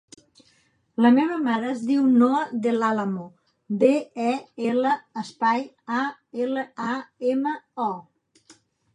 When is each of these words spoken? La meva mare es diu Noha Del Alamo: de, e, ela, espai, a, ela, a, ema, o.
La 1.05 1.09
meva 1.15 1.35
mare 1.47 1.67
es 1.71 1.81
diu 1.89 2.05
Noha 2.21 2.39
Del 2.63 2.85
Alamo: 2.87 3.25
de, 3.83 3.91
e, 4.31 4.31
ela, 4.69 4.93
espai, 5.23 5.61
a, 5.99 6.01
ela, 6.47 6.63
a, 6.87 6.95
ema, 7.33 7.53
o. 7.89 7.91